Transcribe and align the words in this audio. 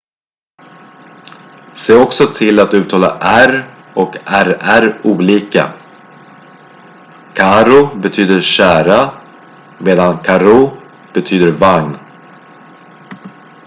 se 1.75 1.93
också 2.03 2.25
till 2.27 2.59
att 2.59 2.73
uttala 2.73 3.17
r 3.21 3.65
och 3.95 4.15
rr 4.25 4.99
olika 5.03 5.73
caro 7.33 7.95
betyder 7.95 8.41
kära 8.41 9.13
medan 9.79 10.17
carro 10.23 10.71
betyder 11.13 11.51
vagn 11.51 11.97